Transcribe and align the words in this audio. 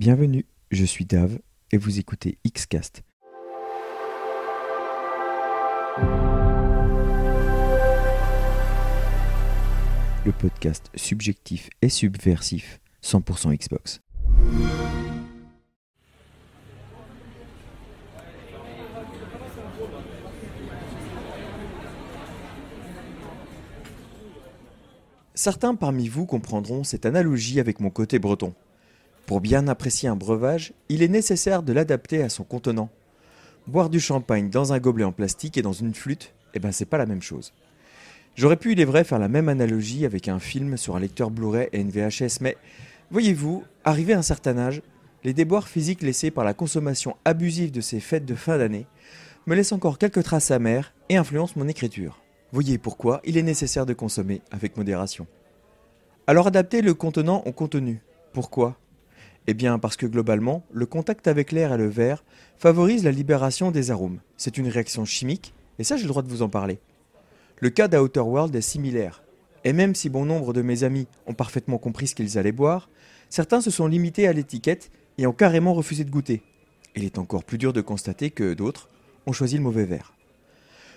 Bienvenue, 0.00 0.46
je 0.70 0.86
suis 0.86 1.04
Dave 1.04 1.40
et 1.72 1.76
vous 1.76 1.98
écoutez 1.98 2.38
Xcast. 2.48 3.02
Le 10.24 10.32
podcast 10.32 10.90
subjectif 10.94 11.68
et 11.82 11.90
subversif 11.90 12.80
100% 13.02 13.54
Xbox. 13.54 14.00
Certains 25.34 25.74
parmi 25.74 26.08
vous 26.08 26.24
comprendront 26.24 26.84
cette 26.84 27.04
analogie 27.04 27.60
avec 27.60 27.80
mon 27.80 27.90
côté 27.90 28.18
breton. 28.18 28.54
Pour 29.30 29.40
bien 29.40 29.68
apprécier 29.68 30.08
un 30.08 30.16
breuvage, 30.16 30.72
il 30.88 31.04
est 31.04 31.08
nécessaire 31.08 31.62
de 31.62 31.72
l'adapter 31.72 32.20
à 32.20 32.28
son 32.28 32.42
contenant. 32.42 32.90
Boire 33.68 33.88
du 33.88 34.00
champagne 34.00 34.50
dans 34.50 34.72
un 34.72 34.80
gobelet 34.80 35.04
en 35.04 35.12
plastique 35.12 35.56
et 35.56 35.62
dans 35.62 35.72
une 35.72 35.94
flûte, 35.94 36.34
eh 36.52 36.58
ben 36.58 36.72
c'est 36.72 36.84
pas 36.84 36.98
la 36.98 37.06
même 37.06 37.22
chose. 37.22 37.52
J'aurais 38.34 38.56
pu, 38.56 38.72
il 38.72 38.80
est 38.80 38.84
vrai, 38.84 39.04
faire 39.04 39.20
la 39.20 39.28
même 39.28 39.48
analogie 39.48 40.04
avec 40.04 40.26
un 40.26 40.40
film 40.40 40.76
sur 40.76 40.96
un 40.96 40.98
lecteur 40.98 41.30
Blu-ray 41.30 41.68
et 41.72 41.80
une 41.80 41.90
VHS, 41.90 42.40
mais 42.40 42.56
voyez-vous, 43.12 43.62
arrivé 43.84 44.14
à 44.14 44.18
un 44.18 44.22
certain 44.22 44.58
âge, 44.58 44.82
les 45.22 45.32
déboires 45.32 45.68
physiques 45.68 46.02
laissés 46.02 46.32
par 46.32 46.42
la 46.42 46.52
consommation 46.52 47.16
abusive 47.24 47.70
de 47.70 47.80
ces 47.80 48.00
fêtes 48.00 48.26
de 48.26 48.34
fin 48.34 48.58
d'année 48.58 48.88
me 49.46 49.54
laissent 49.54 49.70
encore 49.70 49.98
quelques 49.98 50.24
traces 50.24 50.50
amères 50.50 50.92
et 51.08 51.16
influencent 51.16 51.54
mon 51.54 51.68
écriture. 51.68 52.20
Voyez 52.50 52.78
pourquoi 52.78 53.20
il 53.22 53.36
est 53.36 53.44
nécessaire 53.44 53.86
de 53.86 53.94
consommer 53.94 54.42
avec 54.50 54.76
modération. 54.76 55.28
Alors 56.26 56.48
adaptez 56.48 56.82
le 56.82 56.94
contenant 56.94 57.44
au 57.46 57.52
contenu. 57.52 58.02
Pourquoi? 58.32 58.76
Eh 59.46 59.54
bien 59.54 59.78
parce 59.78 59.96
que 59.96 60.06
globalement, 60.06 60.64
le 60.70 60.86
contact 60.86 61.26
avec 61.26 61.52
l'air 61.52 61.72
et 61.72 61.78
le 61.78 61.88
verre 61.88 62.24
favorise 62.56 63.04
la 63.04 63.10
libération 63.10 63.70
des 63.70 63.90
arômes. 63.90 64.20
C'est 64.36 64.58
une 64.58 64.68
réaction 64.68 65.04
chimique, 65.04 65.54
et 65.78 65.84
ça 65.84 65.96
j'ai 65.96 66.04
le 66.04 66.08
droit 66.08 66.22
de 66.22 66.28
vous 66.28 66.42
en 66.42 66.48
parler. 66.48 66.78
Le 67.58 67.70
cas 67.70 67.88
d'Outer 67.88 68.20
World 68.20 68.54
est 68.54 68.60
similaire. 68.60 69.22
Et 69.64 69.72
même 69.72 69.94
si 69.94 70.08
bon 70.08 70.24
nombre 70.24 70.52
de 70.52 70.62
mes 70.62 70.84
amis 70.84 71.06
ont 71.26 71.34
parfaitement 71.34 71.78
compris 71.78 72.06
ce 72.06 72.14
qu'ils 72.14 72.38
allaient 72.38 72.52
boire, 72.52 72.88
certains 73.28 73.60
se 73.60 73.70
sont 73.70 73.86
limités 73.86 74.26
à 74.26 74.32
l'étiquette 74.32 74.90
et 75.18 75.26
ont 75.26 75.32
carrément 75.32 75.74
refusé 75.74 76.04
de 76.04 76.10
goûter. 76.10 76.42
Il 76.96 77.04
est 77.04 77.18
encore 77.18 77.44
plus 77.44 77.58
dur 77.58 77.72
de 77.72 77.82
constater 77.82 78.30
que 78.30 78.54
d'autres 78.54 78.88
ont 79.26 79.32
choisi 79.32 79.56
le 79.56 79.62
mauvais 79.62 79.84
verre. 79.84 80.14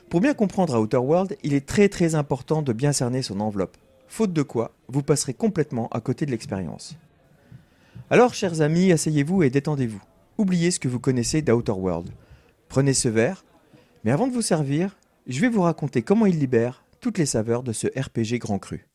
Pour 0.10 0.22
bien 0.22 0.34
comprendre 0.34 0.80
Outer 0.80 0.98
World, 0.98 1.38
il 1.44 1.54
est 1.54 1.66
très 1.66 1.90
très 1.90 2.16
important 2.16 2.62
de 2.62 2.72
bien 2.72 2.94
cerner 2.94 3.22
son 3.22 3.40
enveloppe, 3.40 3.78
faute 4.08 4.32
de 4.32 4.42
quoi 4.42 4.72
vous 4.88 5.04
passerez 5.04 5.34
complètement 5.34 5.90
à 5.90 6.02
côté 6.02 6.26
de 6.26 6.32
l'expérience. 6.32 6.96
Alors, 8.10 8.34
chers 8.34 8.62
amis, 8.62 8.92
asseyez-vous 8.92 9.44
et 9.44 9.50
détendez-vous. 9.50 10.02
Oubliez 10.38 10.72
ce 10.72 10.80
que 10.80 10.88
vous 10.88 11.00
connaissez 11.00 11.42
d'Outer 11.42 11.72
World. 11.72 12.10
Prenez 12.70 12.94
ce 12.94 13.10
verre, 13.10 13.46
mais 14.04 14.12
avant 14.12 14.28
de 14.28 14.34
vous 14.34 14.42
servir, 14.42 14.98
je 15.28 15.40
vais 15.40 15.50
vous 15.50 15.62
raconter 15.62 16.02
comment 16.02 16.26
il 16.26 16.40
libère 16.40 16.84
toutes 17.00 17.18
les 17.18 17.26
saveurs 17.26 17.64
de 17.64 17.74
ce 17.74 17.88
RPG 17.88 18.40
grand 18.40 18.60
cru. 18.60 18.88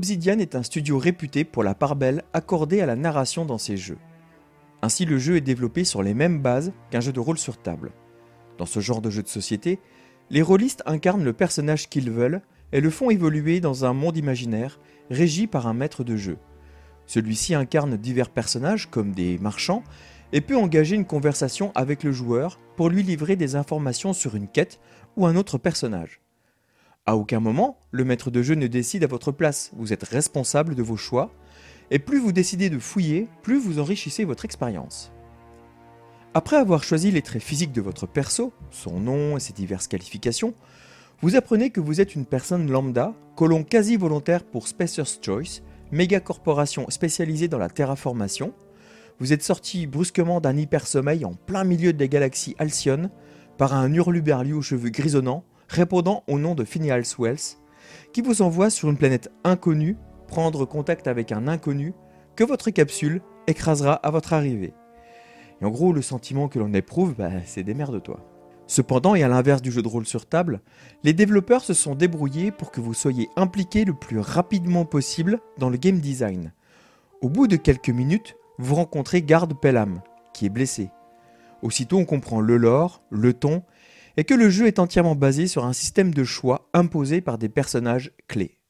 Obsidian 0.00 0.38
est 0.38 0.54
un 0.54 0.62
studio 0.62 0.96
réputé 0.96 1.44
pour 1.44 1.62
la 1.62 1.74
part 1.74 1.94
belle 1.94 2.22
accordée 2.32 2.80
à 2.80 2.86
la 2.86 2.96
narration 2.96 3.44
dans 3.44 3.58
ses 3.58 3.76
jeux. 3.76 3.98
Ainsi, 4.80 5.04
le 5.04 5.18
jeu 5.18 5.36
est 5.36 5.42
développé 5.42 5.84
sur 5.84 6.02
les 6.02 6.14
mêmes 6.14 6.40
bases 6.40 6.72
qu'un 6.90 7.00
jeu 7.00 7.12
de 7.12 7.20
rôle 7.20 7.36
sur 7.36 7.58
table. 7.58 7.92
Dans 8.56 8.64
ce 8.64 8.80
genre 8.80 9.02
de 9.02 9.10
jeu 9.10 9.22
de 9.22 9.28
société, 9.28 9.78
les 10.30 10.40
rôlistes 10.40 10.82
incarnent 10.86 11.22
le 11.22 11.34
personnage 11.34 11.90
qu'ils 11.90 12.10
veulent 12.10 12.40
et 12.72 12.80
le 12.80 12.88
font 12.88 13.10
évoluer 13.10 13.60
dans 13.60 13.84
un 13.84 13.92
monde 13.92 14.16
imaginaire 14.16 14.80
régi 15.10 15.46
par 15.46 15.66
un 15.66 15.74
maître 15.74 16.02
de 16.02 16.16
jeu. 16.16 16.38
Celui-ci 17.04 17.54
incarne 17.54 17.98
divers 17.98 18.30
personnages 18.30 18.88
comme 18.88 19.12
des 19.12 19.36
marchands 19.36 19.84
et 20.32 20.40
peut 20.40 20.56
engager 20.56 20.96
une 20.96 21.04
conversation 21.04 21.72
avec 21.74 22.04
le 22.04 22.12
joueur 22.12 22.58
pour 22.74 22.88
lui 22.88 23.02
livrer 23.02 23.36
des 23.36 23.54
informations 23.54 24.14
sur 24.14 24.34
une 24.34 24.48
quête 24.48 24.80
ou 25.18 25.26
un 25.26 25.36
autre 25.36 25.58
personnage. 25.58 26.22
À 27.10 27.16
aucun 27.16 27.40
moment, 27.40 27.76
le 27.90 28.04
maître 28.04 28.30
de 28.30 28.40
jeu 28.40 28.54
ne 28.54 28.68
décide 28.68 29.02
à 29.02 29.08
votre 29.08 29.32
place, 29.32 29.72
vous 29.74 29.92
êtes 29.92 30.04
responsable 30.04 30.76
de 30.76 30.82
vos 30.84 30.96
choix, 30.96 31.32
et 31.90 31.98
plus 31.98 32.20
vous 32.20 32.30
décidez 32.30 32.70
de 32.70 32.78
fouiller, 32.78 33.26
plus 33.42 33.58
vous 33.58 33.80
enrichissez 33.80 34.24
votre 34.24 34.44
expérience. 34.44 35.10
Après 36.34 36.56
avoir 36.56 36.84
choisi 36.84 37.10
les 37.10 37.22
traits 37.22 37.42
physiques 37.42 37.72
de 37.72 37.80
votre 37.80 38.06
perso, 38.06 38.52
son 38.70 39.00
nom 39.00 39.36
et 39.36 39.40
ses 39.40 39.52
diverses 39.52 39.88
qualifications, 39.88 40.54
vous 41.20 41.34
apprenez 41.34 41.70
que 41.70 41.80
vous 41.80 42.00
êtes 42.00 42.14
une 42.14 42.26
personne 42.26 42.70
lambda, 42.70 43.12
colon 43.34 43.64
quasi 43.64 43.96
volontaire 43.96 44.44
pour 44.44 44.68
Spacer's 44.68 45.18
Choice, 45.20 45.62
méga 45.90 46.20
corporation 46.20 46.88
spécialisée 46.90 47.48
dans 47.48 47.58
la 47.58 47.70
terraformation. 47.70 48.52
Vous 49.18 49.32
êtes 49.32 49.42
sorti 49.42 49.88
brusquement 49.88 50.40
d'un 50.40 50.56
hyper-sommeil 50.56 51.24
en 51.24 51.34
plein 51.34 51.64
milieu 51.64 51.92
des 51.92 52.08
galaxies 52.08 52.54
Alcyone 52.58 53.10
par 53.58 53.74
un 53.74 53.92
hurluberlu 53.92 54.52
aux 54.52 54.62
cheveux 54.62 54.90
grisonnants 54.90 55.44
répondant 55.70 56.24
au 56.26 56.38
nom 56.38 56.54
de 56.54 56.64
Phineas 56.64 57.14
Wells, 57.18 57.56
qui 58.12 58.22
vous 58.22 58.42
envoie 58.42 58.70
sur 58.70 58.90
une 58.90 58.96
planète 58.96 59.30
inconnue 59.44 59.96
prendre 60.26 60.64
contact 60.64 61.06
avec 61.06 61.32
un 61.32 61.48
inconnu 61.48 61.94
que 62.36 62.44
votre 62.44 62.70
capsule 62.70 63.22
écrasera 63.46 63.94
à 63.94 64.10
votre 64.10 64.32
arrivée. 64.32 64.74
Et 65.60 65.64
en 65.64 65.70
gros, 65.70 65.92
le 65.92 66.02
sentiment 66.02 66.48
que 66.48 66.58
l'on 66.58 66.72
éprouve, 66.74 67.14
bah, 67.14 67.30
c'est 67.44 67.62
de 67.62 67.98
toi 67.98 68.20
Cependant, 68.66 69.16
et 69.16 69.24
à 69.24 69.28
l'inverse 69.28 69.62
du 69.62 69.72
jeu 69.72 69.82
de 69.82 69.88
rôle 69.88 70.06
sur 70.06 70.26
table, 70.26 70.60
les 71.02 71.12
développeurs 71.12 71.64
se 71.64 71.74
sont 71.74 71.96
débrouillés 71.96 72.52
pour 72.52 72.70
que 72.70 72.80
vous 72.80 72.94
soyez 72.94 73.28
impliqué 73.36 73.84
le 73.84 73.94
plus 73.94 74.20
rapidement 74.20 74.84
possible 74.84 75.40
dans 75.58 75.70
le 75.70 75.76
game 75.76 75.98
design. 75.98 76.52
Au 77.20 77.28
bout 77.28 77.48
de 77.48 77.56
quelques 77.56 77.90
minutes, 77.90 78.36
vous 78.58 78.76
rencontrez 78.76 79.22
Garde 79.22 79.54
Pelham, 79.60 80.02
qui 80.32 80.46
est 80.46 80.50
blessé. 80.50 80.90
Aussitôt, 81.62 81.98
on 81.98 82.04
comprend 82.04 82.40
le 82.40 82.56
lore, 82.56 83.02
le 83.10 83.34
ton 83.34 83.62
et 84.16 84.24
que 84.24 84.34
le 84.34 84.50
jeu 84.50 84.66
est 84.66 84.78
entièrement 84.78 85.14
basé 85.14 85.46
sur 85.46 85.64
un 85.64 85.72
système 85.72 86.12
de 86.12 86.24
choix 86.24 86.68
imposé 86.74 87.20
par 87.20 87.38
des 87.38 87.48
personnages 87.48 88.12
clés. 88.28 88.60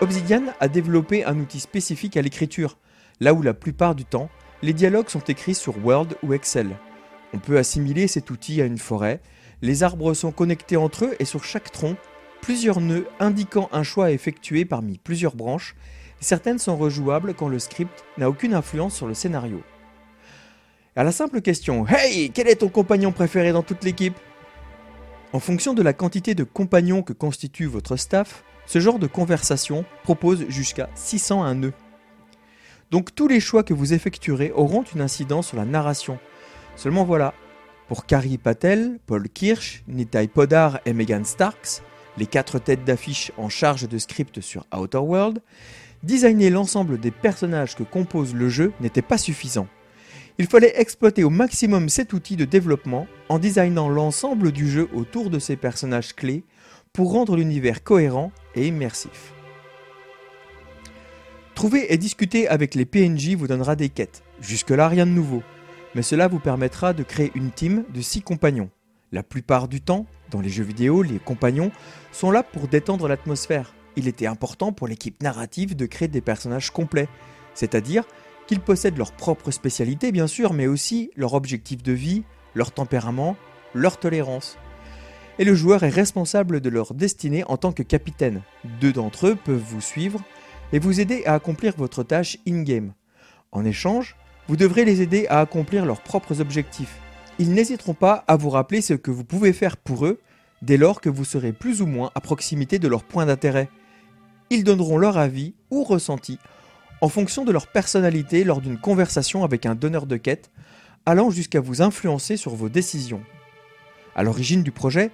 Obsidian 0.00 0.44
a 0.60 0.68
développé 0.68 1.24
un 1.24 1.40
outil 1.40 1.58
spécifique 1.58 2.16
à 2.16 2.22
l'écriture, 2.22 2.78
là 3.18 3.34
où 3.34 3.42
la 3.42 3.52
plupart 3.52 3.96
du 3.96 4.04
temps, 4.04 4.30
les 4.62 4.72
dialogues 4.72 5.08
sont 5.08 5.24
écrits 5.24 5.56
sur 5.56 5.84
Word 5.84 6.08
ou 6.22 6.34
Excel. 6.34 6.76
On 7.34 7.38
peut 7.38 7.58
assimiler 7.58 8.06
cet 8.06 8.30
outil 8.30 8.62
à 8.62 8.64
une 8.64 8.78
forêt, 8.78 9.20
les 9.60 9.82
arbres 9.82 10.14
sont 10.14 10.30
connectés 10.30 10.76
entre 10.76 11.06
eux 11.06 11.16
et 11.18 11.24
sur 11.24 11.42
chaque 11.42 11.72
tronc, 11.72 11.96
plusieurs 12.40 12.80
nœuds 12.80 13.08
indiquant 13.18 13.68
un 13.72 13.82
choix 13.82 14.12
effectué 14.12 14.64
parmi 14.64 14.98
plusieurs 14.98 15.34
branches 15.34 15.74
Certaines 16.20 16.58
sont 16.58 16.76
rejouables 16.76 17.34
quand 17.34 17.48
le 17.48 17.58
script 17.58 18.04
n'a 18.16 18.28
aucune 18.28 18.54
influence 18.54 18.94
sur 18.94 19.06
le 19.06 19.14
scénario. 19.14 19.62
À 20.96 21.04
la 21.04 21.12
simple 21.12 21.40
question 21.40 21.86
Hey, 21.86 22.30
quel 22.30 22.48
est 22.48 22.56
ton 22.56 22.68
compagnon 22.68 23.12
préféré 23.12 23.52
dans 23.52 23.62
toute 23.62 23.84
l'équipe? 23.84 24.18
En 25.32 25.38
fonction 25.38 25.74
de 25.74 25.82
la 25.82 25.92
quantité 25.92 26.34
de 26.34 26.42
compagnons 26.42 27.02
que 27.02 27.12
constitue 27.12 27.66
votre 27.66 27.96
staff, 27.96 28.42
ce 28.66 28.80
genre 28.80 28.98
de 28.98 29.06
conversation 29.06 29.84
propose 30.02 30.48
jusqu'à 30.48 30.88
601 30.94 31.54
nœuds. 31.54 31.72
Donc 32.90 33.14
tous 33.14 33.28
les 33.28 33.40
choix 33.40 33.62
que 33.62 33.74
vous 33.74 33.92
effectuerez 33.92 34.50
auront 34.52 34.82
une 34.82 35.02
incidence 35.02 35.48
sur 35.48 35.56
la 35.56 35.66
narration. 35.66 36.18
Seulement 36.74 37.04
voilà, 37.04 37.34
pour 37.86 38.06
Carrie 38.06 38.38
Patel, 38.38 38.98
Paul 39.06 39.28
Kirsch, 39.28 39.84
Nitai 39.86 40.26
Podar 40.26 40.80
et 40.84 40.92
Megan 40.92 41.24
Starks, 41.24 41.82
les 42.16 42.26
quatre 42.26 42.58
têtes 42.58 42.84
d'affiche 42.84 43.30
en 43.36 43.48
charge 43.48 43.88
de 43.88 43.98
script 43.98 44.40
sur 44.40 44.66
Outer 44.76 44.98
World, 44.98 45.40
designer 46.02 46.50
l'ensemble 46.50 46.98
des 46.98 47.10
personnages 47.10 47.74
que 47.76 47.82
compose 47.82 48.34
le 48.34 48.48
jeu 48.48 48.72
n'était 48.80 49.02
pas 49.02 49.18
suffisant. 49.18 49.66
Il 50.38 50.46
fallait 50.46 50.80
exploiter 50.80 51.24
au 51.24 51.30
maximum 51.30 51.88
cet 51.88 52.12
outil 52.12 52.36
de 52.36 52.44
développement 52.44 53.08
en 53.28 53.38
designant 53.38 53.88
l'ensemble 53.88 54.52
du 54.52 54.70
jeu 54.70 54.88
autour 54.94 55.30
de 55.30 55.40
ces 55.40 55.56
personnages 55.56 56.14
clés 56.14 56.44
pour 56.92 57.12
rendre 57.12 57.36
l'univers 57.36 57.82
cohérent 57.82 58.30
et 58.54 58.68
immersif. 58.68 59.32
Trouver 61.56 61.92
et 61.92 61.98
discuter 61.98 62.46
avec 62.46 62.76
les 62.76 62.84
PNJ 62.84 63.34
vous 63.34 63.48
donnera 63.48 63.74
des 63.74 63.88
quêtes. 63.88 64.22
Jusque-là, 64.40 64.86
rien 64.86 65.06
de 65.06 65.10
nouveau. 65.10 65.42
Mais 65.96 66.02
cela 66.02 66.28
vous 66.28 66.38
permettra 66.38 66.92
de 66.92 67.02
créer 67.02 67.32
une 67.34 67.50
team 67.50 67.84
de 67.92 68.00
6 68.00 68.22
compagnons. 68.22 68.70
La 69.10 69.24
plupart 69.24 69.66
du 69.66 69.80
temps, 69.80 70.06
dans 70.30 70.40
les 70.40 70.50
jeux 70.50 70.62
vidéo, 70.62 71.02
les 71.02 71.18
compagnons 71.18 71.72
sont 72.12 72.30
là 72.30 72.44
pour 72.44 72.68
détendre 72.68 73.08
l'atmosphère, 73.08 73.74
il 73.98 74.08
était 74.08 74.26
important 74.26 74.72
pour 74.72 74.86
l'équipe 74.86 75.22
narrative 75.22 75.76
de 75.76 75.84
créer 75.84 76.08
des 76.08 76.20
personnages 76.20 76.70
complets, 76.70 77.08
c'est-à-dire 77.52 78.04
qu'ils 78.46 78.60
possèdent 78.60 78.96
leur 78.96 79.12
propre 79.12 79.50
spécialité 79.50 80.12
bien 80.12 80.28
sûr, 80.28 80.54
mais 80.54 80.68
aussi 80.68 81.10
leur 81.16 81.34
objectif 81.34 81.82
de 81.82 81.92
vie, 81.92 82.22
leur 82.54 82.70
tempérament, 82.70 83.36
leur 83.74 83.98
tolérance. 83.98 84.56
Et 85.40 85.44
le 85.44 85.54
joueur 85.54 85.82
est 85.82 85.90
responsable 85.90 86.60
de 86.60 86.68
leur 86.70 86.94
destinée 86.94 87.44
en 87.44 87.56
tant 87.56 87.72
que 87.72 87.82
capitaine. 87.82 88.42
Deux 88.80 88.92
d'entre 88.92 89.26
eux 89.26 89.36
peuvent 89.36 89.56
vous 89.56 89.80
suivre 89.80 90.20
et 90.72 90.78
vous 90.78 91.00
aider 91.00 91.24
à 91.26 91.34
accomplir 91.34 91.74
votre 91.76 92.02
tâche 92.02 92.38
in-game. 92.46 92.92
En 93.52 93.64
échange, 93.64 94.16
vous 94.46 94.56
devrez 94.56 94.84
les 94.84 95.02
aider 95.02 95.26
à 95.28 95.40
accomplir 95.40 95.84
leurs 95.84 96.02
propres 96.02 96.40
objectifs. 96.40 96.98
Ils 97.40 97.52
n'hésiteront 97.52 97.94
pas 97.94 98.24
à 98.28 98.36
vous 98.36 98.50
rappeler 98.50 98.80
ce 98.80 98.94
que 98.94 99.10
vous 99.10 99.24
pouvez 99.24 99.52
faire 99.52 99.76
pour 99.76 100.06
eux 100.06 100.20
dès 100.62 100.76
lors 100.76 101.00
que 101.00 101.08
vous 101.08 101.24
serez 101.24 101.52
plus 101.52 101.82
ou 101.82 101.86
moins 101.86 102.10
à 102.14 102.20
proximité 102.20 102.78
de 102.78 102.88
leur 102.88 103.04
point 103.04 103.26
d'intérêt. 103.26 103.68
Ils 104.50 104.64
donneront 104.64 104.98
leur 104.98 105.18
avis 105.18 105.54
ou 105.70 105.84
ressenti 105.84 106.38
en 107.00 107.08
fonction 107.08 107.44
de 107.44 107.52
leur 107.52 107.66
personnalité 107.68 108.44
lors 108.44 108.60
d'une 108.60 108.78
conversation 108.78 109.44
avec 109.44 109.66
un 109.66 109.74
donneur 109.74 110.06
de 110.06 110.16
quête, 110.16 110.50
allant 111.06 111.30
jusqu'à 111.30 111.60
vous 111.60 111.82
influencer 111.82 112.36
sur 112.36 112.54
vos 112.54 112.68
décisions. 112.68 113.22
À 114.16 114.22
l'origine 114.22 114.62
du 114.62 114.72
projet, 114.72 115.10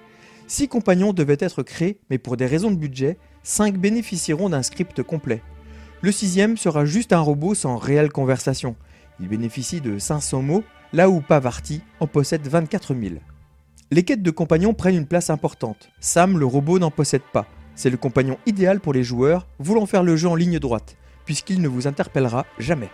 six 0.47 0.67
compagnons 0.67 1.13
devaient 1.13 1.37
être 1.39 1.63
créés, 1.63 1.99
mais 2.09 2.17
pour 2.17 2.37
des 2.37 2.47
raisons 2.47 2.71
de 2.71 2.77
budget, 2.77 3.17
5 3.43 3.77
bénéficieront 3.77 4.49
d'un 4.49 4.63
script 4.63 5.03
complet. 5.03 5.41
Le 6.01 6.11
sixième 6.11 6.57
sera 6.57 6.85
juste 6.85 7.13
un 7.13 7.19
robot 7.19 7.53
sans 7.53 7.77
réelle 7.77 8.11
conversation. 8.11 8.75
Il 9.19 9.27
bénéficie 9.27 9.81
de 9.81 9.99
500 9.99 10.41
mots, 10.41 10.63
là 10.91 11.09
où 11.09 11.21
Pavarti 11.21 11.81
en 11.99 12.07
possède 12.07 12.47
24 12.47 12.95
000. 12.95 13.15
Les 13.91 14.03
quêtes 14.03 14.23
de 14.23 14.31
compagnons 14.31 14.73
prennent 14.73 14.95
une 14.95 15.07
place 15.07 15.29
importante. 15.29 15.89
Sam, 15.99 16.39
le 16.39 16.45
robot, 16.45 16.79
n'en 16.79 16.91
possède 16.91 17.21
pas. 17.31 17.47
C'est 17.75 17.89
le 17.89 17.97
compagnon 17.97 18.37
idéal 18.45 18.79
pour 18.79 18.93
les 18.93 19.03
joueurs 19.03 19.47
voulant 19.59 19.85
faire 19.85 20.03
le 20.03 20.15
jeu 20.15 20.29
en 20.29 20.35
ligne 20.35 20.59
droite, 20.59 20.95
puisqu'il 21.25 21.61
ne 21.61 21.67
vous 21.67 21.87
interpellera 21.87 22.45
jamais. 22.57 22.89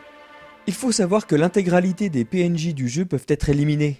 Il 0.67 0.73
faut 0.73 0.91
savoir 0.91 1.27
que 1.27 1.35
l'intégralité 1.35 2.09
des 2.09 2.25
PNJ 2.25 2.73
du 2.73 2.87
jeu 2.87 3.05
peuvent 3.05 3.25
être 3.27 3.49
éliminés. 3.49 3.97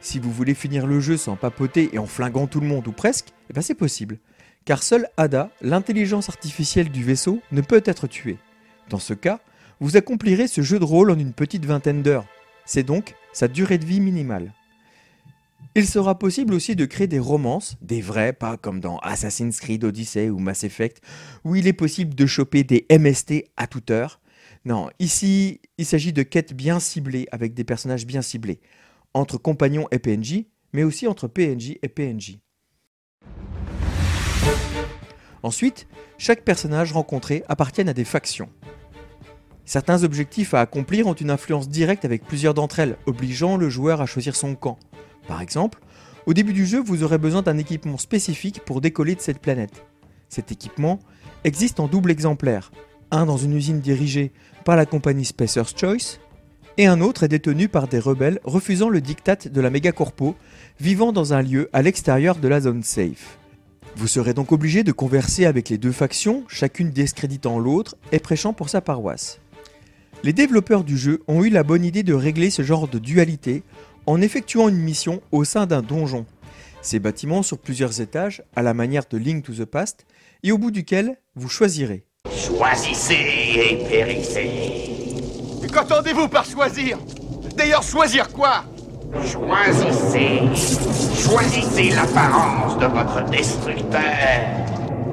Si 0.00 0.18
vous 0.18 0.30
voulez 0.30 0.54
finir 0.54 0.86
le 0.86 1.00
jeu 1.00 1.16
sans 1.16 1.36
papoter 1.36 1.90
et 1.92 1.98
en 1.98 2.06
flinguant 2.06 2.46
tout 2.46 2.60
le 2.60 2.66
monde 2.66 2.86
ou 2.86 2.92
presque, 2.92 3.28
eh 3.50 3.52
ben 3.52 3.62
c'est 3.62 3.74
possible. 3.74 4.18
Car 4.64 4.82
seule 4.82 5.08
Ada, 5.16 5.50
l'intelligence 5.60 6.28
artificielle 6.28 6.90
du 6.90 7.02
vaisseau, 7.02 7.40
ne 7.52 7.60
peut 7.60 7.82
être 7.84 8.06
tuée. 8.06 8.38
Dans 8.90 8.98
ce 8.98 9.14
cas, 9.14 9.40
vous 9.80 9.96
accomplirez 9.96 10.48
ce 10.48 10.62
jeu 10.62 10.78
de 10.78 10.84
rôle 10.84 11.10
en 11.10 11.18
une 11.18 11.32
petite 11.32 11.64
vingtaine 11.64 12.02
d'heures. 12.02 12.26
C'est 12.64 12.82
donc 12.82 13.14
sa 13.32 13.48
durée 13.48 13.78
de 13.78 13.86
vie 13.86 14.00
minimale. 14.00 14.52
Il 15.74 15.86
sera 15.86 16.18
possible 16.18 16.54
aussi 16.54 16.74
de 16.74 16.84
créer 16.86 17.06
des 17.06 17.18
romances, 17.18 17.76
des 17.82 18.00
vrais, 18.00 18.32
pas 18.32 18.56
comme 18.56 18.80
dans 18.80 18.98
Assassin's 18.98 19.60
Creed 19.60 19.84
Odyssey 19.84 20.28
ou 20.30 20.38
Mass 20.38 20.64
Effect, 20.64 21.00
où 21.44 21.54
il 21.54 21.66
est 21.66 21.72
possible 21.72 22.14
de 22.14 22.26
choper 22.26 22.64
des 22.64 22.86
MST 22.90 23.44
à 23.56 23.66
toute 23.66 23.90
heure. 23.90 24.20
Non, 24.64 24.90
ici, 24.98 25.60
il 25.78 25.86
s'agit 25.86 26.12
de 26.12 26.22
quêtes 26.22 26.54
bien 26.54 26.80
ciblées 26.80 27.28
avec 27.30 27.54
des 27.54 27.64
personnages 27.64 28.06
bien 28.06 28.22
ciblés, 28.22 28.60
entre 29.14 29.38
compagnons 29.38 29.86
et 29.92 29.98
PNJ, 29.98 30.46
mais 30.72 30.82
aussi 30.82 31.06
entre 31.06 31.28
PNJ 31.28 31.78
et 31.82 31.88
PNJ. 31.88 32.38
Ensuite, 35.42 35.86
chaque 36.18 36.44
personnage 36.44 36.92
rencontré 36.92 37.44
appartient 37.48 37.82
à 37.82 37.94
des 37.94 38.04
factions. 38.04 38.50
Certains 39.64 40.02
objectifs 40.02 40.54
à 40.54 40.60
accomplir 40.60 41.06
ont 41.06 41.14
une 41.14 41.30
influence 41.30 41.68
directe 41.68 42.04
avec 42.04 42.24
plusieurs 42.24 42.54
d'entre 42.54 42.80
elles, 42.80 42.96
obligeant 43.06 43.56
le 43.56 43.68
joueur 43.68 44.00
à 44.00 44.06
choisir 44.06 44.34
son 44.34 44.54
camp. 44.54 44.78
Par 45.28 45.40
exemple, 45.42 45.78
au 46.26 46.34
début 46.34 46.54
du 46.54 46.66
jeu, 46.66 46.80
vous 46.80 47.04
aurez 47.04 47.18
besoin 47.18 47.42
d'un 47.42 47.58
équipement 47.58 47.98
spécifique 47.98 48.62
pour 48.64 48.80
décoller 48.80 49.14
de 49.14 49.20
cette 49.20 49.38
planète. 49.38 49.84
Cet 50.28 50.50
équipement 50.50 50.98
existe 51.44 51.78
en 51.78 51.86
double 51.86 52.10
exemplaire, 52.10 52.72
un 53.10 53.26
dans 53.26 53.36
une 53.36 53.54
usine 53.54 53.80
dirigée 53.80 54.32
par 54.64 54.74
la 54.74 54.86
compagnie 54.86 55.24
Spacer's 55.24 55.74
Choice, 55.76 56.18
et 56.78 56.86
un 56.86 57.00
autre 57.00 57.24
est 57.24 57.28
détenu 57.28 57.68
par 57.68 57.88
des 57.88 57.98
rebelles 57.98 58.40
refusant 58.44 58.88
le 58.88 59.00
diktat 59.00 59.48
de 59.50 59.60
la 59.60 59.70
mégacorpo, 59.70 60.34
vivant 60.80 61.12
dans 61.12 61.34
un 61.34 61.42
lieu 61.42 61.68
à 61.72 61.82
l'extérieur 61.82 62.36
de 62.36 62.48
la 62.48 62.60
zone 62.60 62.82
safe. 62.82 63.38
Vous 63.96 64.06
serez 64.06 64.32
donc 64.32 64.52
obligé 64.52 64.84
de 64.84 64.92
converser 64.92 65.44
avec 65.44 65.68
les 65.68 65.78
deux 65.78 65.92
factions, 65.92 66.44
chacune 66.48 66.90
discréditant 66.90 67.58
l'autre 67.58 67.96
et 68.12 68.20
prêchant 68.20 68.52
pour 68.52 68.68
sa 68.68 68.80
paroisse. 68.80 69.40
Les 70.24 70.32
développeurs 70.32 70.84
du 70.84 70.96
jeu 70.96 71.22
ont 71.28 71.44
eu 71.44 71.48
la 71.48 71.62
bonne 71.62 71.84
idée 71.84 72.02
de 72.02 72.14
régler 72.14 72.50
ce 72.50 72.62
genre 72.62 72.88
de 72.88 72.98
dualité 72.98 73.62
en 74.08 74.22
effectuant 74.22 74.68
une 74.68 74.78
mission 74.78 75.20
au 75.32 75.44
sein 75.44 75.66
d'un 75.66 75.82
donjon. 75.82 76.24
Ces 76.80 76.98
bâtiments 76.98 77.42
sur 77.42 77.58
plusieurs 77.58 78.00
étages, 78.00 78.42
à 78.56 78.62
la 78.62 78.72
manière 78.72 79.02
de 79.10 79.18
Link 79.18 79.44
to 79.44 79.52
the 79.52 79.66
Past, 79.66 80.06
et 80.42 80.50
au 80.50 80.56
bout 80.56 80.70
duquel 80.70 81.18
vous 81.36 81.50
choisirez. 81.50 82.06
Choisissez 82.34 83.52
et 83.54 83.84
périssez. 83.86 84.90
Qu'entendez-vous 85.70 86.28
par 86.28 86.46
choisir? 86.46 86.98
D'ailleurs, 87.54 87.82
choisir 87.82 88.30
quoi? 88.30 88.64
Choisissez. 89.26 90.40
Choisissez 91.22 91.90
l'apparence 91.90 92.78
de 92.78 92.86
votre 92.86 93.28
destructeur. 93.28 94.00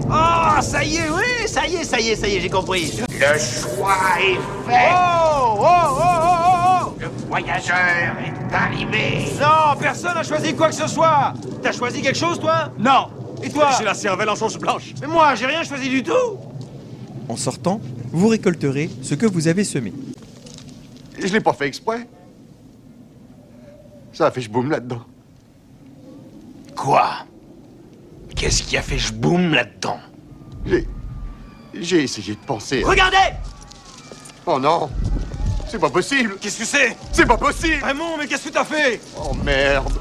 Oh, 0.09 0.61
ça 0.61 0.85
y 0.85 0.95
est, 0.97 1.09
oui, 1.09 1.47
ça 1.47 1.67
y 1.67 1.75
est, 1.75 1.83
ça 1.83 1.99
y 1.99 2.11
est, 2.11 2.15
ça 2.15 2.29
y 2.29 2.37
est, 2.37 2.39
j'ai 2.39 2.49
compris. 2.49 2.93
Le 3.09 3.39
choix 3.39 3.97
est 4.21 4.35
fait. 4.69 4.89
Oh, 4.93 5.57
oh, 5.57 5.65
oh, 5.65 5.97
oh, 5.99 6.19
oh, 6.23 6.34
Le 6.99 7.07
voyageur 7.27 7.75
est 8.19 8.53
arrivé. 8.53 9.25
Non, 9.39 9.75
personne 9.79 10.13
n'a 10.15 10.23
choisi 10.23 10.55
quoi 10.55 10.69
que 10.69 10.75
ce 10.75 10.87
soit. 10.87 11.33
T'as 11.61 11.71
choisi 11.71 12.01
quelque 12.01 12.17
chose, 12.17 12.39
toi? 12.39 12.71
Non. 12.77 13.09
Et 13.43 13.49
toi? 13.49 13.71
J'ai 13.77 13.83
la 13.83 13.93
cervelle 13.93 14.29
en 14.29 14.35
sauce 14.35 14.57
blanche. 14.57 14.93
Mais 15.01 15.07
moi, 15.07 15.35
j'ai 15.35 15.45
rien 15.45 15.63
choisi 15.63 15.89
du 15.89 16.01
tout. 16.03 16.37
En 17.27 17.35
sortant, 17.35 17.81
vous 18.11 18.27
récolterez 18.29 18.89
ce 19.01 19.13
que 19.15 19.25
vous 19.25 19.47
avez 19.47 19.63
semé. 19.63 19.93
Je 21.19 21.27
l'ai 21.27 21.41
pas 21.41 21.53
fait 21.53 21.67
exprès. 21.67 22.07
Ça 24.13 24.27
a 24.27 24.31
fait 24.31 24.47
boum 24.47 24.69
là-dedans. 24.71 25.01
Quoi? 26.75 27.09
Qu'est-ce 28.35 28.63
qui 28.63 28.77
a 28.77 28.81
fait 28.81 28.97
je 28.97 29.11
boum 29.13 29.53
là-dedans? 29.53 29.99
J'ai. 30.65 30.87
J'ai 31.73 32.03
essayé 32.03 32.33
de 32.35 32.39
penser. 32.39 32.83
à- 32.83 32.87
Regardez 32.87 33.17
Oh 34.45 34.59
non 34.59 34.89
C'est 35.67 35.79
pas 35.79 35.89
possible 35.89 36.37
Qu'est-ce 36.39 36.59
que 36.59 36.65
c'est? 36.65 36.95
C'est 37.11 37.25
pas 37.25 37.37
possible 37.37 37.83
Raymond, 37.83 38.17
mais 38.17 38.27
qu'est-ce 38.27 38.45
que 38.49 38.53
t'as 38.53 38.65
fait? 38.65 38.99
Oh 39.17 39.33
merde 39.43 39.93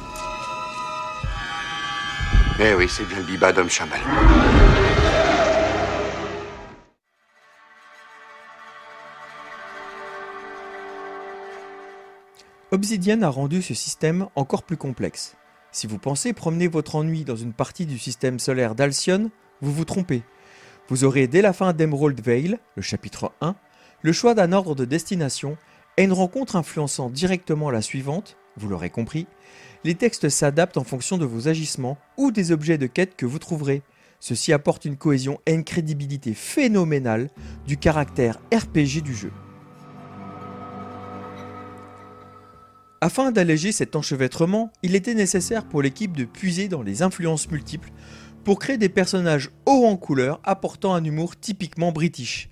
Eh 2.61 2.75
oui, 2.75 2.87
c'est 2.89 3.05
bien 3.05 3.19
le 3.19 3.25
biba 3.25 3.53
d'homme 3.53 3.71
chamal. 3.71 4.01
Obsidian 12.71 13.23
a 13.23 13.29
rendu 13.29 13.63
ce 13.63 13.75
système 13.75 14.27
encore 14.35 14.65
plus 14.65 14.77
complexe. 14.77 15.37
Si 15.71 15.87
vous 15.87 15.99
pensez 15.99 16.33
promener 16.33 16.69
votre 16.69 16.97
ennui 16.97 17.25
dans 17.25 17.37
une 17.37 17.53
partie 17.53 17.87
du 17.87 17.99
système 17.99 18.39
solaire 18.39 18.75
d'Alcyon, 18.75 19.31
vous 19.61 19.73
vous 19.73 19.85
trompez. 19.85 20.23
Vous 20.89 21.05
aurez 21.05 21.27
dès 21.27 21.41
la 21.41 21.53
fin 21.53 21.73
d'Emerald 21.73 22.21
Vale, 22.21 22.59
le 22.77 22.83
chapitre 22.83 23.33
1, 23.41 23.55
le 24.05 24.13
choix 24.13 24.35
d'un 24.35 24.53
ordre 24.53 24.75
de 24.75 24.85
destination 24.85 25.57
et 25.97 26.05
une 26.05 26.13
rencontre 26.13 26.57
influençant 26.57 27.09
directement 27.09 27.71
la 27.71 27.81
suivante, 27.81 28.37
vous 28.59 28.69
l'aurez 28.69 28.91
compris, 28.91 29.27
les 29.83 29.95
textes 29.95 30.29
s'adaptent 30.29 30.77
en 30.77 30.85
fonction 30.85 31.17
de 31.17 31.25
vos 31.25 31.49
agissements 31.49 31.97
ou 32.19 32.31
des 32.31 32.53
objets 32.53 32.77
de 32.77 32.87
quête 32.87 33.17
que 33.17 33.25
vous 33.25 33.39
trouverez. 33.39 33.83
Ceci 34.21 34.53
apporte 34.53 34.85
une 34.85 34.99
cohésion 34.99 35.41
et 35.47 35.55
une 35.55 35.65
crédibilité 35.65 36.35
phénoménale 36.35 37.31
du 37.67 37.79
caractère 37.79 38.41
RPG 38.53 39.01
du 39.03 39.15
jeu. 39.15 39.33
Afin 43.01 43.33
d'alléger 43.33 43.73
cet 43.73 43.97
enchevêtrement, 43.97 44.71
il 44.83 44.95
était 44.97 45.15
nécessaire 45.15 45.65
pour 45.65 45.81
l'équipe 45.81 46.15
de 46.15 46.27
puiser 46.27 46.69
dans 46.69 46.83
les 46.83 47.01
influences 47.01 47.51
multiples 47.51 47.91
pour 48.45 48.59
créer 48.59 48.77
des 48.77 48.91
personnages 48.91 49.51
hauts 49.65 49.87
en 49.87 49.97
couleur 49.97 50.41
apportant 50.45 50.93
un 50.93 51.05
humour 51.05 51.37
typiquement 51.37 51.91
british, 51.91 52.51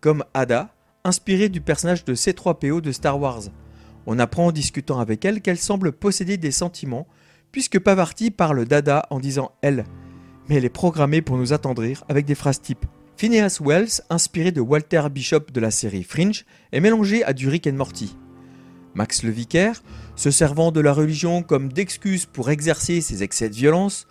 comme 0.00 0.24
Ada, 0.32 0.71
inspirée 1.04 1.48
du 1.48 1.60
personnage 1.60 2.04
de 2.04 2.14
C3PO 2.14 2.80
de 2.80 2.92
Star 2.92 3.20
Wars. 3.20 3.42
On 4.06 4.18
apprend 4.18 4.46
en 4.46 4.52
discutant 4.52 5.00
avec 5.00 5.24
elle 5.24 5.40
qu'elle 5.40 5.58
semble 5.58 5.92
posséder 5.92 6.36
des 6.36 6.50
sentiments, 6.50 7.06
puisque 7.50 7.78
Pavarti 7.78 8.30
parle 8.30 8.64
d'Ada 8.64 9.06
en 9.10 9.20
disant 9.20 9.52
elle, 9.62 9.84
mais 10.48 10.56
elle 10.56 10.64
est 10.64 10.70
programmée 10.70 11.22
pour 11.22 11.36
nous 11.36 11.52
attendrir 11.52 12.04
avec 12.08 12.24
des 12.24 12.34
phrases 12.34 12.60
type. 12.60 12.86
Phineas 13.16 13.58
Wells, 13.60 14.02
inspiré 14.10 14.50
de 14.50 14.60
Walter 14.60 15.02
Bishop 15.10 15.46
de 15.52 15.60
la 15.60 15.70
série 15.70 16.02
Fringe, 16.02 16.44
est 16.72 16.80
mélangé 16.80 17.22
à 17.24 17.32
du 17.32 17.48
Rick 17.48 17.68
Morty. 17.68 18.16
Max 18.94 19.22
le 19.22 19.30
Vicaire, 19.30 19.82
se 20.16 20.30
servant 20.30 20.72
de 20.72 20.80
la 20.80 20.92
religion 20.92 21.42
comme 21.42 21.72
d'excuse 21.72 22.26
pour 22.26 22.50
exercer 22.50 23.00
ses 23.00 23.22
excès 23.22 23.48
de 23.48 23.54
violence, 23.54 24.06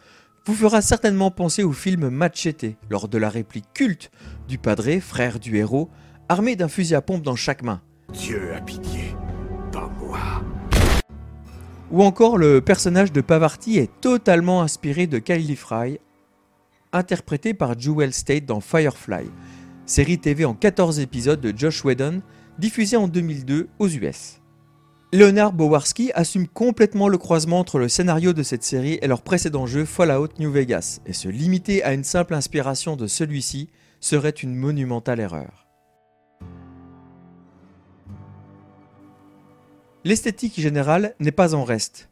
vous 0.45 0.55
fera 0.55 0.81
certainement 0.81 1.29
penser 1.29 1.63
au 1.63 1.71
film 1.71 2.09
Machete, 2.09 2.77
lors 2.89 3.07
de 3.07 3.17
la 3.17 3.29
réplique 3.29 3.73
culte 3.73 4.11
du 4.47 4.57
padré, 4.57 4.99
frère 4.99 5.39
du 5.39 5.57
héros, 5.57 5.89
armé 6.31 6.55
d'un 6.55 6.69
fusil 6.69 6.95
à 6.95 7.01
pompe 7.01 7.23
dans 7.23 7.35
chaque 7.35 7.61
main. 7.61 7.81
Dieu 8.13 8.53
a 8.55 8.61
pitié, 8.61 9.15
pas 9.69 9.91
moi. 9.99 10.17
Ou 11.91 12.03
encore 12.03 12.37
le 12.37 12.61
personnage 12.61 13.11
de 13.11 13.19
Pavarti 13.19 13.77
est 13.77 13.91
totalement 13.99 14.61
inspiré 14.61 15.07
de 15.07 15.19
Kylie 15.19 15.57
Fry, 15.57 15.99
interprété 16.93 17.53
par 17.53 17.77
Jewel 17.77 18.13
State 18.13 18.45
dans 18.45 18.61
Firefly, 18.61 19.29
série 19.85 20.19
TV 20.19 20.45
en 20.45 20.53
14 20.53 21.01
épisodes 21.01 21.41
de 21.41 21.53
Josh 21.55 21.83
Whedon, 21.83 22.21
diffusée 22.57 22.95
en 22.95 23.09
2002 23.09 23.67
aux 23.77 23.89
US. 23.89 24.39
Leonard 25.11 25.51
Bowarski 25.51 26.13
assume 26.15 26.47
complètement 26.47 27.09
le 27.09 27.17
croisement 27.17 27.59
entre 27.59 27.77
le 27.77 27.89
scénario 27.89 28.31
de 28.31 28.43
cette 28.43 28.63
série 28.63 28.99
et 29.01 29.07
leur 29.07 29.21
précédent 29.21 29.65
jeu 29.65 29.83
Fallout 29.83 30.29
New 30.39 30.49
Vegas, 30.49 31.01
et 31.05 31.11
se 31.11 31.27
limiter 31.27 31.83
à 31.83 31.91
une 31.91 32.05
simple 32.05 32.35
inspiration 32.35 32.95
de 32.95 33.07
celui-ci 33.07 33.67
serait 33.99 34.29
une 34.29 34.55
monumentale 34.55 35.19
erreur. 35.19 35.70
L'esthétique 40.03 40.59
générale 40.59 41.13
n'est 41.19 41.31
pas 41.31 41.53
en 41.53 41.63
reste. 41.63 42.09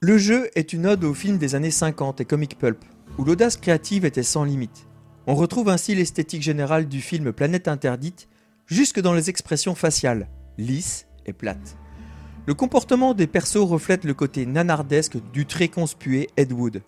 Le 0.00 0.18
jeu 0.18 0.50
est 0.54 0.74
une 0.74 0.86
ode 0.86 1.02
au 1.02 1.14
film 1.14 1.38
des 1.38 1.54
années 1.54 1.70
50 1.70 2.20
et 2.20 2.26
comic 2.26 2.58
pulp, 2.58 2.84
où 3.16 3.24
l'audace 3.24 3.56
créative 3.56 4.04
était 4.04 4.22
sans 4.22 4.44
limite. 4.44 4.86
On 5.26 5.34
retrouve 5.34 5.70
ainsi 5.70 5.94
l'esthétique 5.94 6.42
générale 6.42 6.88
du 6.88 7.00
film 7.00 7.32
Planète 7.32 7.68
Interdite, 7.68 8.28
jusque 8.66 9.00
dans 9.00 9.14
les 9.14 9.30
expressions 9.30 9.74
faciales, 9.74 10.28
lisses 10.58 11.06
et 11.24 11.32
plates. 11.32 11.78
Le 12.44 12.52
comportement 12.52 13.14
des 13.14 13.26
persos 13.26 13.66
reflète 13.66 14.04
le 14.04 14.12
côté 14.12 14.44
nanardesque 14.44 15.16
du 15.32 15.46
très 15.46 15.68
conspué 15.68 16.28
Ed 16.36 16.52
Wood. 16.52 16.82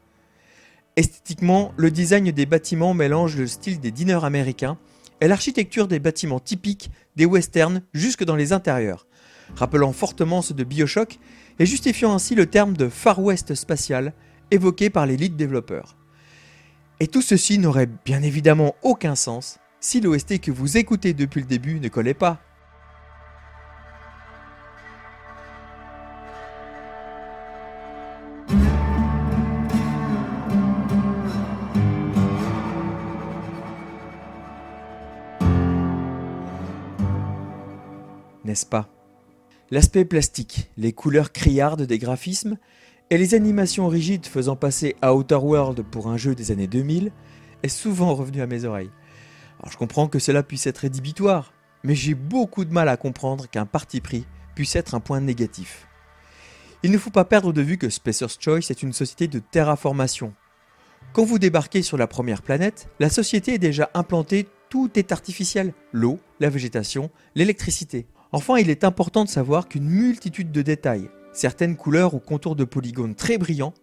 Esthétiquement, 0.97 1.73
le 1.78 1.90
design 1.90 2.30
des 2.30 2.47
bâtiments 2.47 2.92
mélange 2.92 3.38
le 3.38 3.47
style 3.47 3.80
des 3.80 3.92
diners 3.92 4.25
américains 4.25 4.76
et 5.23 5.28
l'architecture 5.28 5.88
des 5.88 6.00
bâtiments 6.00 6.40
typiques 6.40 6.90
des 7.16 7.25
westerns 7.25 7.83
jusque 7.94 8.25
dans 8.25 8.37
les 8.37 8.52
intérieurs, 8.52 9.06
rappelant 9.56 9.92
fortement 9.92 10.42
ceux 10.42 10.54
de 10.54 10.64
Bioshock 10.64 11.18
et 11.58 11.66
justifiant 11.66 12.14
ainsi 12.14 12.34
le 12.34 12.46
terme 12.46 12.76
de 12.76 12.88
Far 12.88 13.20
West 13.20 13.54
spatial 13.54 14.12
évoqué 14.50 14.90
par 14.90 15.06
les 15.06 15.16
lead 15.16 15.36
développeurs. 15.36 15.96
Et 17.00 17.06
tout 17.06 17.22
ceci 17.22 17.58
n'aurait 17.58 17.88
bien 18.04 18.22
évidemment 18.22 18.74
aucun 18.82 19.14
sens 19.14 19.58
si 19.80 20.00
l'OST 20.00 20.40
que 20.40 20.50
vous 20.50 20.76
écoutez 20.76 21.12
depuis 21.12 21.40
le 21.40 21.46
début 21.46 21.80
ne 21.80 21.88
collait 21.88 22.14
pas. 22.14 22.40
N'est-ce 38.44 38.66
pas? 38.66 38.93
L'aspect 39.71 40.04
plastique, 40.04 40.71
les 40.76 40.92
couleurs 40.92 41.33
criardes 41.33 41.83
des 41.83 41.99
graphismes 41.99 42.59
et 43.09 43.16
les 43.16 43.35
animations 43.35 43.88
rigides 43.88 44.26
faisant 44.26 44.56
passer 44.56 44.94
Outer 45.02 45.37
World 45.37 45.83
pour 45.83 46.09
un 46.09 46.18
jeu 46.18 46.35
des 46.35 46.50
années 46.50 46.66
2000 46.66 47.11
est 47.62 47.68
souvent 47.68 48.14
revenu 48.14 48.42
à 48.42 48.47
mes 48.47 48.64
oreilles. 48.66 48.90
Alors 49.59 49.73
je 49.73 49.78
comprends 49.78 50.06
que 50.06 50.18
cela 50.18 50.42
puisse 50.42 50.66
être 50.66 50.78
rédhibitoire, 50.78 51.54
mais 51.83 51.94
j'ai 51.94 52.14
beaucoup 52.14 52.66
de 52.66 52.75
mal 52.75 52.90
à 52.90 52.99
comprendre 52.99 53.49
qu'un 53.49 53.64
parti 53.64 54.02
pris 54.02 54.26
puisse 54.54 54.76
être 54.76 54.94
un 54.94 55.00
point 55.00 55.21
négatif. 55.21 55.88
Il 56.83 56.90
ne 56.90 56.99
faut 56.99 57.11
pas 57.11 57.25
perdre 57.25 57.54
de 57.54 57.62
vue 57.62 57.78
que 57.78 57.88
Spacer's 57.88 58.37
Choice 58.38 58.71
est 58.71 58.83
une 58.83 58.92
société 58.92 59.28
de 59.28 59.38
terraformation. 59.38 60.35
Quand 61.14 61.25
vous 61.25 61.38
débarquez 61.38 61.80
sur 61.80 61.97
la 61.97 62.06
première 62.06 62.42
planète, 62.42 62.88
la 63.00 63.09
société 63.09 63.54
est 63.54 63.59
déjà 63.59 63.90
implantée, 63.94 64.47
tout 64.68 64.90
est 64.97 65.11
artificiel, 65.11 65.73
l'eau, 65.92 66.21
la 66.40 66.50
végétation, 66.50 67.11
l'électricité. 67.35 68.06
Enfin, 68.33 68.59
il 68.59 68.71
est 68.71 68.85
important 68.85 69.25
de 69.25 69.28
savoir 69.28 69.69
qu'une 69.69 69.88
multitude 69.88 70.52
de 70.52 70.62
détails, 70.62 71.09
certaines 71.33 71.76
couleurs 71.76 72.14
ou 72.14 72.19
contours 72.19 72.57
de 72.57 72.64
polygones 72.64 73.14
très 73.14 73.38
brillants, 73.38 73.75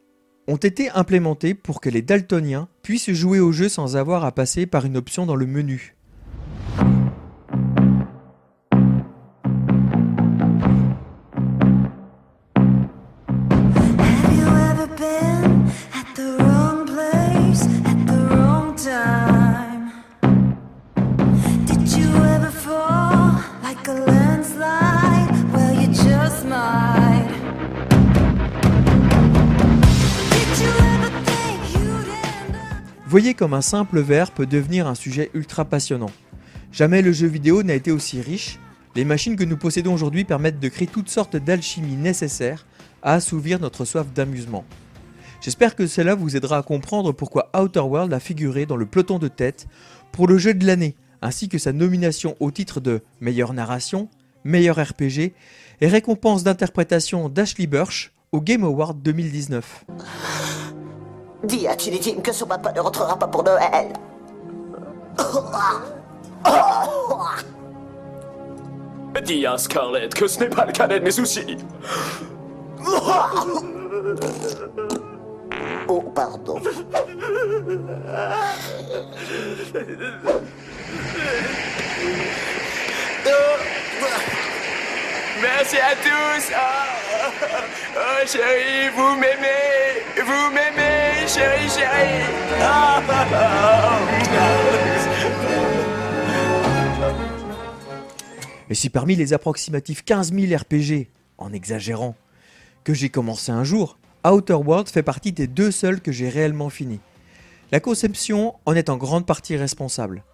ont 0.47 0.57
été 0.57 0.89
implémentés 0.89 1.53
pour 1.53 1.81
que 1.81 1.89
les 1.89 2.01
daltoniens 2.01 2.67
puissent 2.83 3.11
jouer 3.11 3.39
au 3.39 3.51
jeu 3.51 3.69
sans 3.69 3.95
avoir 3.95 4.25
à 4.25 4.31
passer 4.31 4.65
par 4.65 4.85
une 4.85 4.97
option 4.97 5.25
dans 5.25 5.35
le 5.35 5.45
menu. 5.45 5.95
Comme 33.41 33.55
un 33.55 33.61
simple 33.61 34.01
verre 34.01 34.29
peut 34.29 34.45
devenir 34.45 34.85
un 34.85 34.93
sujet 34.93 35.31
ultra 35.33 35.65
passionnant. 35.65 36.11
Jamais 36.71 37.01
le 37.01 37.11
jeu 37.11 37.25
vidéo 37.25 37.63
n'a 37.63 37.73
été 37.73 37.91
aussi 37.91 38.21
riche. 38.21 38.59
Les 38.95 39.03
machines 39.03 39.35
que 39.35 39.43
nous 39.43 39.57
possédons 39.57 39.95
aujourd'hui 39.95 40.25
permettent 40.25 40.59
de 40.59 40.67
créer 40.67 40.87
toutes 40.87 41.09
sortes 41.09 41.37
d'alchimies 41.37 41.95
nécessaires 41.95 42.67
à 43.01 43.13
assouvir 43.13 43.59
notre 43.59 43.83
soif 43.83 44.05
d'amusement. 44.13 44.63
J'espère 45.41 45.75
que 45.75 45.87
cela 45.87 46.13
vous 46.13 46.35
aidera 46.35 46.59
à 46.59 46.61
comprendre 46.61 47.13
pourquoi 47.13 47.49
Outer 47.59 47.79
World 47.79 48.13
a 48.13 48.19
figuré 48.19 48.67
dans 48.67 48.75
le 48.75 48.85
peloton 48.85 49.17
de 49.17 49.27
tête 49.27 49.65
pour 50.11 50.27
le 50.27 50.37
jeu 50.37 50.53
de 50.53 50.67
l'année, 50.67 50.95
ainsi 51.23 51.49
que 51.49 51.57
sa 51.57 51.73
nomination 51.73 52.35
au 52.39 52.51
titre 52.51 52.79
de 52.79 53.01
meilleure 53.21 53.55
narration, 53.55 54.07
meilleur 54.43 54.79
RPG 54.79 55.33
et 55.81 55.87
récompense 55.87 56.43
d'interprétation 56.43 57.27
d'Ashley 57.27 57.65
Burch 57.65 58.11
au 58.31 58.39
Game 58.39 58.63
Award 58.63 59.01
2019. 59.01 59.85
Dis 61.43 61.67
à 61.67 61.77
Chili 61.77 61.99
Jim 62.01 62.21
que 62.23 62.31
son 62.31 62.45
papa 62.45 62.71
ne 62.71 62.79
rentrera 62.79 63.17
pas 63.17 63.27
pour 63.27 63.43
Noël. 63.43 63.93
Dis 69.23 69.45
à 69.45 69.57
Scarlett 69.57 70.13
que 70.13 70.27
ce 70.27 70.39
n'est 70.39 70.49
pas 70.49 70.65
le 70.65 70.71
cadet 70.71 70.99
de 70.99 71.05
mes 71.05 71.11
soucis. 71.11 71.57
Oh, 75.87 76.01
pardon. 76.15 76.59
Merci 85.41 85.77
à 85.77 85.95
tous. 85.95 86.53
Oh, 86.53 87.31
oh 87.97 88.27
chérie, 88.27 88.89
vous 88.95 89.15
m'aimez. 89.15 90.10
Chérie, 91.33 91.69
chérie. 91.69 92.23
Et 98.69 98.73
si 98.73 98.89
parmi 98.89 99.15
les 99.15 99.33
approximatifs 99.33 100.03
15 100.03 100.33
000 100.33 100.53
RPG, 100.53 101.07
en 101.37 101.53
exagérant, 101.53 102.15
que 102.83 102.93
j'ai 102.93 103.07
commencé 103.09 103.49
un 103.51 103.63
jour, 103.63 103.97
Outer 104.25 104.55
World 104.55 104.89
fait 104.89 105.03
partie 105.03 105.31
des 105.31 105.47
deux 105.47 105.71
seuls 105.71 106.01
que 106.01 106.11
j'ai 106.11 106.27
réellement 106.27 106.69
fini. 106.69 106.99
La 107.71 107.79
conception 107.79 108.55
en 108.65 108.75
est 108.75 108.89
en 108.89 108.97
grande 108.97 109.25
partie 109.25 109.55
responsable. 109.55 110.25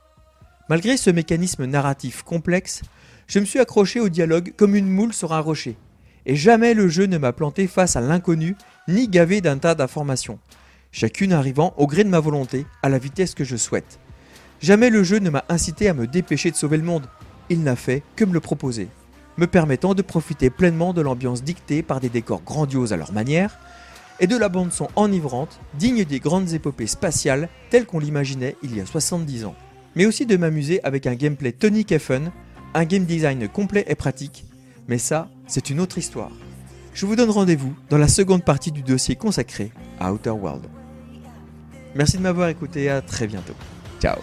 Malgré 0.68 0.98
ce 0.98 1.12
mécanisme 1.12 1.66
narratif 1.66 2.24
complexe, 2.24 2.82
je 3.27 3.39
me 3.39 3.46
suis 3.46 3.60
accroché 3.60 4.00
au 4.00 4.10
dialogue 4.10 4.54
comme 4.58 4.75
une 4.75 4.89
moule 4.89 5.13
sur 5.13 5.34
un 5.34 5.42
rocher. 5.42 5.77
Et 6.25 6.36
jamais 6.36 6.74
le 6.74 6.88
jeu 6.88 7.06
ne 7.06 7.20
m'a 7.20 7.34
planté 7.34 7.68
face 7.68 7.96
à 7.96 8.01
l'inconnu, 8.01 8.56
ni 8.88 9.08
gavé 9.08 9.42
d'un 9.42 9.60
tas 9.60 9.75
d'informations. 9.75 10.39
Chacune 10.91 11.34
arrivant 11.34 11.74
au 11.77 11.88
gré 11.88 12.03
de 12.03 12.10
ma 12.10 12.20
volonté, 12.20 12.65
à 12.82 12.89
la 12.89 12.98
vitesse 12.98 13.36
que 13.36 13.44
je 13.44 13.56
souhaite. 13.56 14.00
Jamais 14.62 14.89
le 14.89 15.03
jeu 15.03 15.20
ne 15.20 15.29
m'a 15.29 15.46
incité 15.50 15.89
à 15.89 15.94
me 15.94 16.08
dépêcher 16.08 16.51
de 16.51 16.56
sauver 16.56 16.77
le 16.77 16.84
monde. 16.84 17.08
Il 17.50 17.63
n'a 17.63 17.75
fait 17.75 18.03
que 18.15 18.25
me 18.25 18.34
le 18.34 18.39
proposer, 18.39 18.88
me 19.38 19.48
permettant 19.48 19.94
de 19.94 20.01
profiter 20.01 20.50
pleinement 20.50 20.94
de 20.94 21.01
l'ambiance 21.01 21.44
dictée 21.44 21.84
par 21.84 22.00
des 22.00 22.10
décors 22.10 22.41
grandioses 22.41 22.94
à 22.94 22.98
leur 22.98 23.13
manière, 23.13 23.60
et 24.20 24.27
de 24.27 24.36
la 24.36 24.50
bande 24.50 24.72
son 24.72 24.88
enivrante, 24.96 25.60
digne 25.75 26.03
des 26.03 26.20
grandes 26.20 26.53
épopées 26.53 26.88
spatiales 26.88 27.50
telles 27.70 27.86
qu'on 27.86 28.00
l'imaginait 28.00 28.56
il 28.63 28.75
y 28.75 28.82
a 28.82 28.86
70 28.86 29.46
ans. 29.46 29.56
Mais 29.96 30.06
aussi 30.06 30.25
de 30.25 30.38
m'amuser 30.38 30.84
avec 30.84 31.06
un 31.06 31.15
gameplay 31.15 31.51
tonique 31.51 31.91
et 31.91 32.00
fun 32.00 32.32
un 32.74 32.86
game 32.86 33.06
design 33.06 33.48
complet 33.48 33.86
et 33.88 33.96
pratique, 33.96 34.46
mais 34.88 34.98
ça, 34.98 35.29
c'est 35.48 35.70
une 35.70 35.79
autre 35.79 35.98
histoire. 35.98 36.32
Je 36.94 37.06
vous 37.06 37.15
donne 37.15 37.29
rendez-vous 37.29 37.74
dans 37.89 37.98
la 37.98 38.08
seconde 38.08 38.44
partie 38.44 38.72
du 38.72 38.82
dossier 38.82 39.15
consacré 39.15 39.72
à 40.00 40.12
Outer 40.12 40.32
World. 40.32 40.63
Merci 41.98 42.18
de 42.18 42.22
m'avoir 42.22 42.50
écouté, 42.50 42.89
à 42.89 43.01
très 43.01 43.25
bientôt. 43.25 43.56
Ciao 44.00 44.18